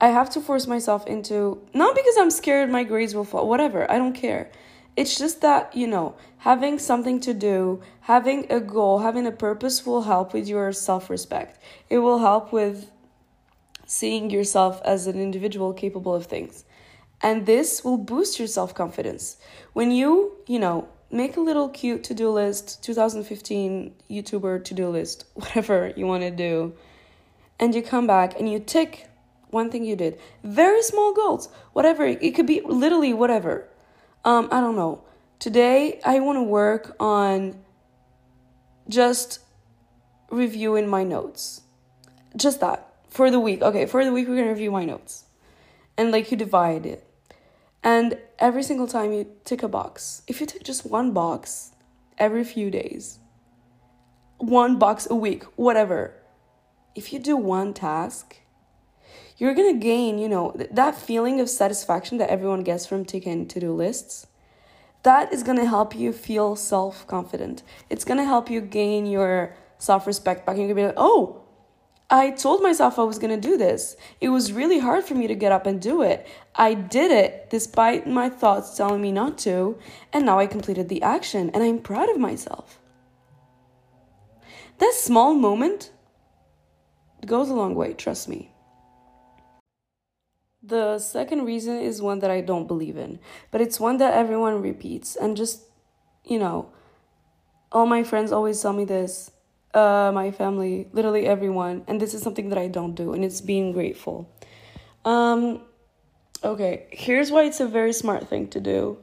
[0.00, 3.90] I have to force myself into not because I'm scared my grades will fall, whatever,
[3.90, 4.50] I don't care.
[4.98, 9.86] It's just that, you know, having something to do, having a goal, having a purpose
[9.86, 11.62] will help with your self respect.
[11.88, 12.90] It will help with
[13.86, 16.64] seeing yourself as an individual capable of things.
[17.22, 19.36] And this will boost your self confidence.
[19.72, 24.88] When you, you know, make a little cute to do list, 2015 YouTuber to do
[24.88, 26.74] list, whatever you want to do,
[27.60, 29.06] and you come back and you tick
[29.50, 33.68] one thing you did, very small goals, whatever, it could be literally whatever
[34.24, 35.04] Um, I don't know.
[35.38, 37.60] Today, I want to work on
[38.88, 39.40] just
[40.30, 41.62] reviewing my notes.
[42.36, 42.84] Just that.
[43.10, 43.62] For the week.
[43.62, 45.24] Okay, for the week, we're going to review my notes.
[45.96, 47.04] And like you divide it.
[47.82, 51.72] And every single time you tick a box, if you tick just one box
[52.18, 53.18] every few days,
[54.38, 56.14] one box a week, whatever,
[56.94, 58.36] if you do one task,
[59.38, 63.60] you're gonna gain, you know, that feeling of satisfaction that everyone gets from taking to
[63.60, 64.26] do lists.
[65.04, 67.62] That is gonna help you feel self confident.
[67.88, 70.56] It's gonna help you gain your self respect back.
[70.56, 71.42] You're gonna be like, oh,
[72.10, 73.96] I told myself I was gonna do this.
[74.20, 76.26] It was really hard for me to get up and do it.
[76.56, 79.78] I did it despite my thoughts telling me not to,
[80.12, 82.80] and now I completed the action, and I'm proud of myself.
[84.78, 85.92] That small moment
[87.24, 88.52] goes a long way, trust me.
[90.68, 94.60] The second reason is one that I don't believe in, but it's one that everyone
[94.60, 95.62] repeats, and just,
[96.24, 96.70] you know,
[97.72, 99.30] all my friends always tell me this,
[99.72, 103.40] uh, my family, literally everyone, and this is something that I don't do, and it's
[103.40, 104.28] being grateful.
[105.06, 105.62] Um,
[106.44, 108.98] okay, here's why it's a very smart thing to do,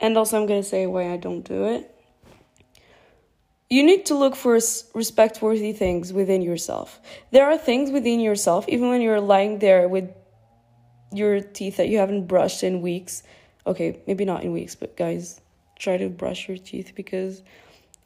[0.00, 1.94] and also I'm gonna say why I don't do it
[3.70, 4.58] you need to look for
[4.94, 7.00] respect worthy things within yourself.
[7.32, 10.08] There are things within yourself, even when you're lying there with
[11.12, 13.22] your teeth that you haven't brushed in weeks.
[13.66, 15.40] Okay, maybe not in weeks, but guys,
[15.78, 17.42] try to brush your teeth because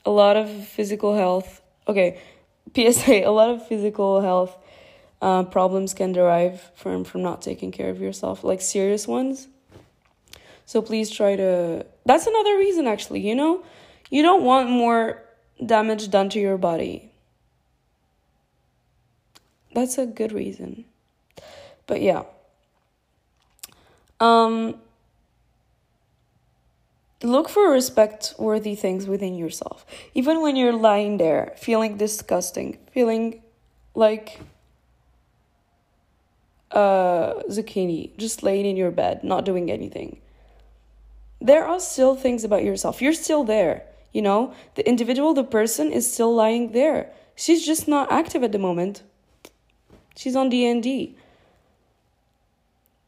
[0.04, 2.20] a lot of physical health, okay,
[2.74, 4.56] PSA, a lot of physical health
[5.20, 9.48] uh, problems can derive from, from not taking care of yourself, like serious ones.
[10.66, 11.86] So please try to.
[12.06, 13.64] That's another reason, actually, you know?
[14.10, 15.22] You don't want more
[15.64, 17.10] damage done to your body.
[19.74, 20.84] That's a good reason.
[21.86, 22.24] But yeah.
[24.22, 24.76] Um
[27.22, 29.84] look for respect worthy things within yourself.
[30.14, 33.42] Even when you're lying there feeling disgusting, feeling
[33.94, 34.40] like
[36.70, 40.20] uh zucchini, just laying in your bed, not doing anything.
[41.40, 43.02] There are still things about yourself.
[43.02, 43.82] You're still there.
[44.12, 47.10] You know, the individual, the person is still lying there.
[47.34, 49.02] She's just not active at the moment.
[50.14, 51.14] She's on DND.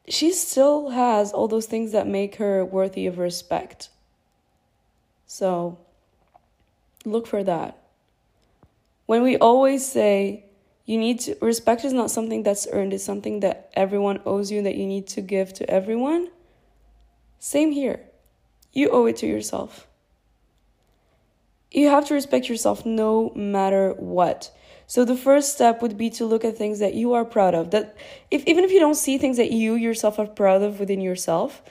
[0.09, 3.89] She still has all those things that make her worthy of respect.
[5.27, 5.79] So,
[7.05, 7.79] look for that.
[9.07, 10.45] When we always say
[10.85, 14.63] you need to respect is not something that's earned, it's something that everyone owes you
[14.63, 16.29] that you need to give to everyone.
[17.39, 18.01] Same here.
[18.73, 19.87] You owe it to yourself
[21.75, 24.51] you have to respect yourself no matter what.
[24.87, 27.71] So the first step would be to look at things that you are proud of.
[27.71, 27.97] That
[28.31, 31.63] if even if you don't see things that you yourself are proud of within yourself,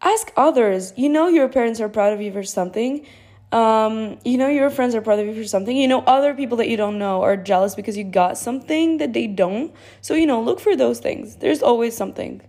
[0.00, 0.92] ask others.
[0.96, 3.06] You know your parents are proud of you for something.
[3.52, 5.76] Um, you know your friends are proud of you for something.
[5.76, 9.12] You know other people that you don't know are jealous because you got something that
[9.12, 9.72] they don't.
[10.00, 11.36] So you know, look for those things.
[11.36, 12.42] There's always something.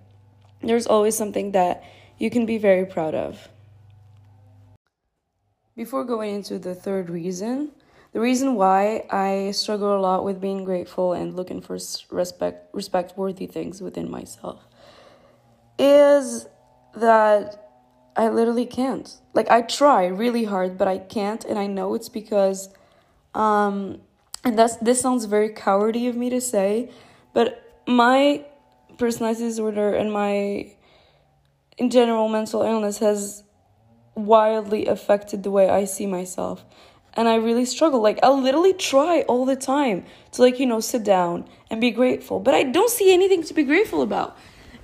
[0.61, 1.83] There's always something that
[2.17, 3.49] you can be very proud of.
[5.75, 7.71] Before going into the third reason,
[8.13, 11.77] the reason why I struggle a lot with being grateful and looking for
[12.11, 14.67] respect respect worthy things within myself
[15.79, 16.47] is
[16.95, 17.63] that
[18.15, 19.11] I literally can't.
[19.33, 22.69] Like I try really hard, but I can't, and I know it's because,
[23.33, 24.01] um,
[24.43, 26.91] and that's this sounds very cowardly of me to say,
[27.33, 28.45] but my
[28.97, 30.71] personality disorder and my,
[31.79, 33.43] in general, mental illness has
[34.15, 36.63] wildly affected the way I see myself.
[37.15, 38.01] And I really struggle.
[38.01, 41.91] Like, I'll literally try all the time to, like, you know, sit down and be
[41.91, 42.39] grateful.
[42.39, 44.35] But I don't see anything to be grateful about.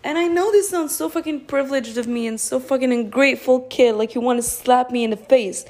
[0.03, 3.95] And I know this sounds so fucking privileged of me and so fucking ungrateful kid,
[3.95, 5.65] like you want to slap me in the face.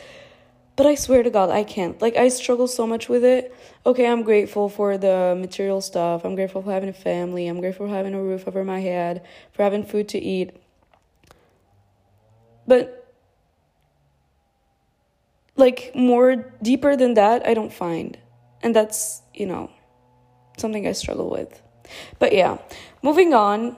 [0.76, 1.99] But I swear to God, I can't.
[2.01, 3.55] Like, I struggle so much with it.
[3.86, 6.24] Okay, I'm grateful for the material stuff.
[6.24, 7.47] I'm grateful for having a family.
[7.47, 10.55] I'm grateful for having a roof over my head, for having food to eat.
[12.68, 12.99] But
[15.60, 18.18] like more deeper than that i don't find.
[18.62, 19.70] And that's you know
[20.57, 21.62] something i struggle with.
[22.18, 22.57] But yeah
[23.01, 23.78] moving on.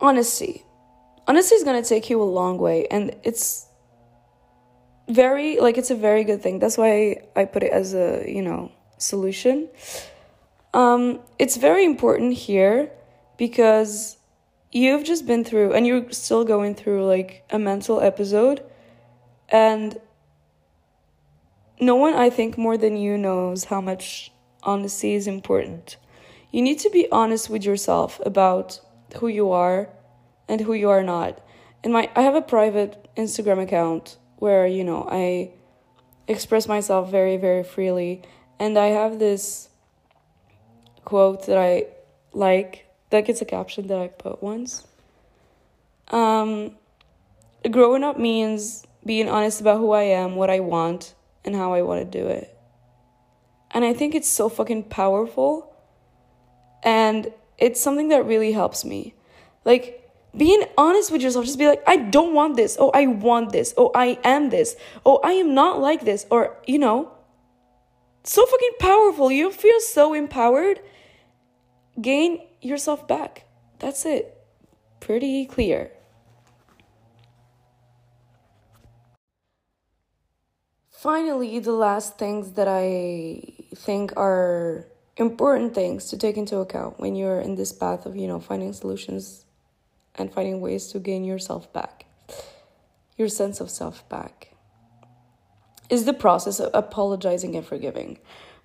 [0.00, 0.64] Honesty.
[1.26, 3.66] Honesty is going to take you a long way and it's
[5.08, 6.58] very like it's a very good thing.
[6.58, 9.68] That's why i put it as a you know solution.
[10.74, 12.90] Um it's very important here
[13.38, 14.17] because
[14.72, 18.62] you've just been through and you're still going through like a mental episode
[19.48, 20.00] and
[21.80, 25.96] no one i think more than you knows how much honesty is important
[26.50, 28.80] You need to be honest with yourself about
[29.16, 29.90] who you are
[30.48, 31.40] and who you are not.
[31.84, 35.52] And my I have a private Instagram account where, you know, I
[36.26, 38.22] express myself very very freely
[38.58, 39.68] and I have this
[41.04, 41.86] quote that I
[42.32, 44.86] like that gets a caption that I put once.
[46.08, 46.76] Um
[47.70, 51.82] growing up means being honest about who I am, what I want, and how I
[51.82, 52.54] want to do it.
[53.70, 55.74] And I think it's so fucking powerful.
[56.82, 59.14] And it's something that really helps me.
[59.64, 62.76] Like, being honest with yourself, just be like, I don't want this.
[62.78, 63.74] Oh, I want this.
[63.76, 64.76] Oh, I am this.
[65.04, 66.26] Oh, I am not like this.
[66.30, 67.12] Or, you know,
[68.24, 69.32] so fucking powerful.
[69.32, 70.80] You feel so empowered.
[72.00, 73.44] Gain yourself back.
[73.78, 74.36] That's it.
[75.00, 75.92] Pretty clear.
[80.90, 83.40] Finally, the last things that I
[83.76, 88.26] think are important things to take into account when you're in this path of, you
[88.26, 89.44] know, finding solutions
[90.16, 92.06] and finding ways to gain yourself back,
[93.16, 94.54] your sense of self back,
[95.88, 98.18] is the process of apologizing and forgiving.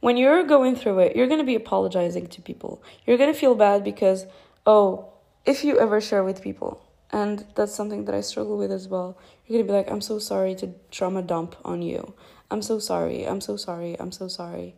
[0.04, 2.84] When you're going through it, you're going to be apologizing to people.
[3.06, 4.26] You're going to feel bad because,
[4.66, 5.14] oh,
[5.46, 6.82] if you ever share with people,
[7.14, 9.18] and that's something that I struggle with as well.
[9.46, 12.16] You're gonna be like, I'm so sorry to trauma dump on you.
[12.50, 13.24] I'm so sorry.
[13.26, 13.96] I'm so sorry.
[14.00, 14.76] I'm so sorry.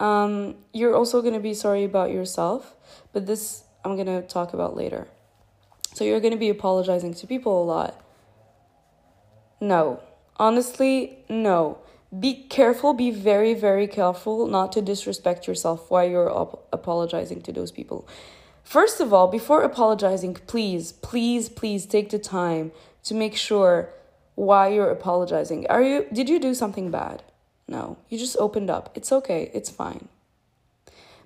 [0.00, 2.74] Um, you're also gonna be sorry about yourself,
[3.12, 5.06] but this I'm gonna talk about later.
[5.94, 8.04] So you're gonna be apologizing to people a lot.
[9.60, 10.02] No.
[10.38, 11.78] Honestly, no.
[12.18, 17.52] Be careful, be very, very careful not to disrespect yourself while you're ap- apologizing to
[17.52, 18.06] those people.
[18.64, 22.72] First of all, before apologizing, please, please, please take the time
[23.04, 23.90] to make sure
[24.34, 25.66] why you're apologizing.
[25.68, 27.22] Are you did you do something bad?
[27.68, 27.98] No.
[28.08, 28.90] You just opened up.
[28.94, 29.50] It's okay.
[29.54, 30.08] It's fine.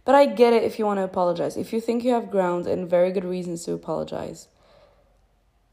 [0.05, 1.57] But I get it if you want to apologize.
[1.57, 4.49] If you think you have grounds and very good reasons to apologize.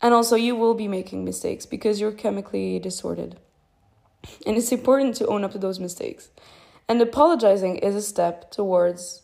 [0.01, 3.37] And also you will be making mistakes because you're chemically distorted.
[4.45, 6.29] And it's important to own up to those mistakes.
[6.87, 9.21] And apologizing is a step towards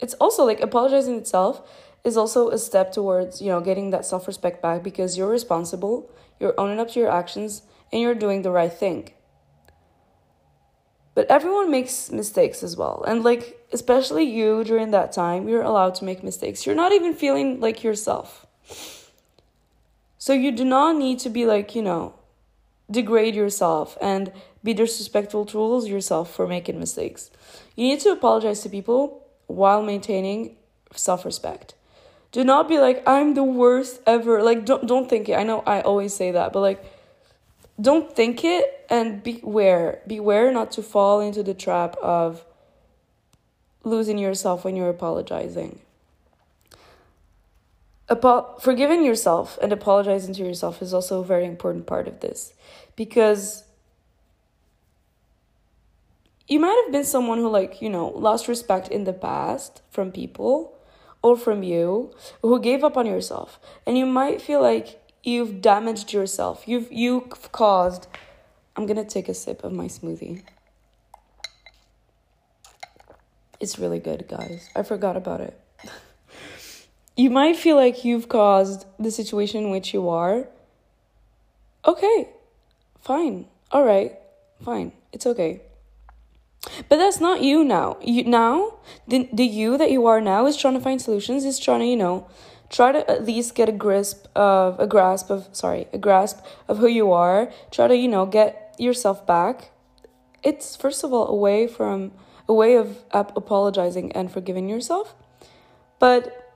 [0.00, 1.68] it's also like apologizing itself
[2.04, 6.58] is also a step towards, you know, getting that self-respect back because you're responsible, you're
[6.58, 9.10] owning up to your actions, and you're doing the right thing.
[11.14, 13.04] But everyone makes mistakes as well.
[13.06, 16.64] And like especially you during that time, you're allowed to make mistakes.
[16.64, 18.46] You're not even feeling like yourself.
[20.16, 22.14] So you do not need to be like, you know,
[22.90, 24.32] degrade yourself and
[24.62, 27.30] be disrespectful towards yourself for making mistakes.
[27.76, 30.56] You need to apologize to people while maintaining
[30.94, 31.74] self-respect.
[32.32, 34.42] Do not be like I'm the worst ever.
[34.42, 35.34] Like don't don't think it.
[35.34, 36.84] I know I always say that, but like
[37.80, 40.00] don't think it and beware.
[40.06, 42.44] Beware not to fall into the trap of
[43.82, 45.80] losing yourself when you're apologizing.
[48.08, 52.52] Apo- forgiving yourself and apologizing to yourself is also a very important part of this
[53.00, 53.64] because
[56.46, 60.12] you might have been someone who like you know lost respect in the past from
[60.12, 60.76] people
[61.22, 63.58] or from you who gave up on yourself.
[63.86, 66.68] And you might feel like you've damaged yourself.
[66.68, 68.06] You've you've caused
[68.76, 70.42] i'm gonna take a sip of my smoothie.
[73.60, 74.68] It's really good guys.
[74.76, 75.58] I forgot about it.
[77.16, 80.48] You might feel like you've caused the situation in which you are.
[81.86, 82.28] Okay
[83.00, 84.18] fine all right
[84.62, 85.60] fine it's okay
[86.88, 87.96] but that's not you now.
[88.02, 88.74] You now
[89.08, 91.44] the the you that you are now is trying to find solutions.
[91.44, 92.26] Is trying to you know
[92.68, 96.78] try to at least get a grasp of a grasp of sorry a grasp of
[96.78, 97.50] who you are.
[97.70, 99.70] Try to you know get yourself back.
[100.42, 102.12] It's first of all a way from
[102.48, 105.14] a way of apologizing and forgiving yourself,
[105.98, 106.49] but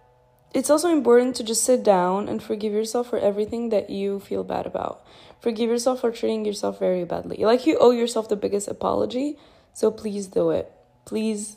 [0.54, 4.44] it's also important to just sit down and forgive yourself for everything that you feel
[4.44, 5.04] bad about.
[5.40, 7.44] Forgive yourself for treating yourself very badly.
[7.44, 9.36] Like you owe yourself the biggest apology
[9.74, 10.72] so please do it.
[11.04, 11.56] Please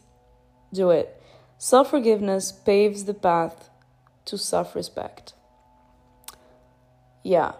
[0.74, 1.22] do it.
[1.60, 3.70] Self forgiveness paves the path
[4.26, 5.34] to self respect.
[7.24, 7.54] Yeah.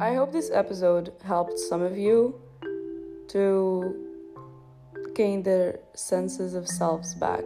[0.00, 2.40] I hope this episode helped some of you
[3.28, 3.94] to
[5.14, 7.44] gain their senses of selves back.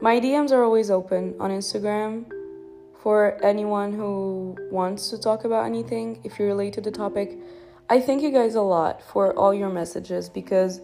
[0.00, 2.30] My DMs are always open on Instagram
[3.02, 7.36] for anyone who wants to talk about anything if you relate to the topic.
[7.90, 10.80] I thank you guys a lot for all your messages because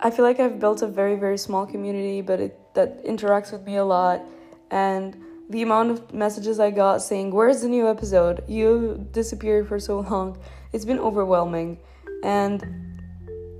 [0.00, 3.66] I feel like I've built a very very small community but it that interacts with
[3.66, 4.22] me a lot
[4.70, 5.14] and
[5.50, 8.44] the amount of messages I got saying, Where's the new episode?
[8.48, 10.38] You disappeared for so long.
[10.72, 11.78] It's been overwhelming.
[12.22, 12.62] And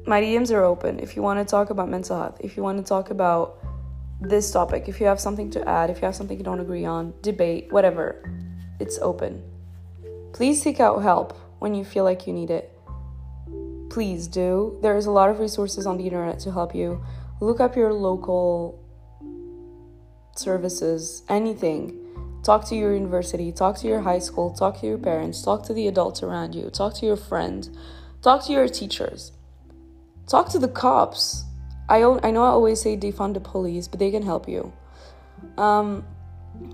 [0.07, 2.79] my DMs are open if you want to talk about mental health, if you want
[2.79, 3.59] to talk about
[4.21, 6.85] this topic, if you have something to add, if you have something you don't agree
[6.85, 8.23] on, debate, whatever,
[8.81, 9.43] it's open.
[10.33, 12.71] Please seek out help when you feel like you need it.
[13.91, 14.79] Please do.
[14.83, 17.03] There's a lot of resources on the internet to help you.
[17.41, 18.84] Look up your local
[20.37, 22.01] services, anything.
[22.43, 25.73] Talk to your university, talk to your high school, talk to your parents, talk to
[25.73, 27.71] the adults around you, talk to your friends,
[28.23, 29.33] talk to your teachers,
[30.29, 31.45] talk to the cops.
[31.89, 34.73] I, I know I always say defund the police, but they can help you.
[35.57, 36.05] Um,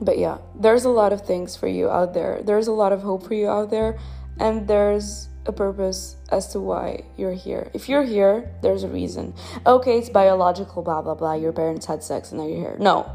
[0.01, 2.43] but yeah, there's a lot of things for you out there.
[2.43, 3.99] There's a lot of hope for you out there,
[4.39, 7.71] and there's a purpose as to why you're here.
[7.75, 9.35] If you're here, there's a reason.
[9.67, 11.35] Okay, it's biological, blah blah blah.
[11.35, 12.77] Your parents had sex and now you're here.
[12.79, 13.11] No,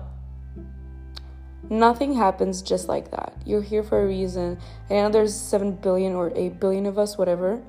[1.70, 3.34] Nothing happens just like that.
[3.46, 4.60] You're here for a reason.
[4.90, 7.62] And I know there's 7 billion or 8 billion of us, whatever.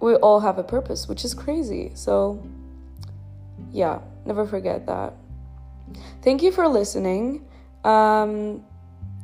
[0.00, 1.92] We all have a purpose, which is crazy.
[1.94, 2.46] So,
[3.70, 5.14] yeah, never forget that.
[6.22, 7.46] Thank you for listening.
[7.84, 8.64] Um,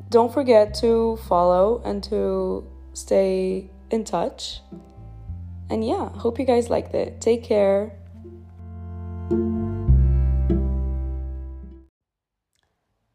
[0.08, 4.60] don't forget to follow and to stay in touch.
[5.68, 7.20] And yeah, hope you guys liked it.
[7.20, 7.92] Take care.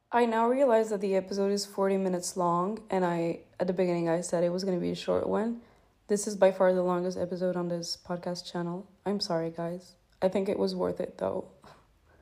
[0.09, 4.07] I now realize that the episode is 40 minutes long, and I, at the beginning,
[4.07, 5.59] I said it was going to be a short one.
[6.07, 8.87] This is by far the longest episode on this podcast channel.
[9.05, 9.95] I'm sorry, guys.
[10.21, 11.49] I think it was worth it, though.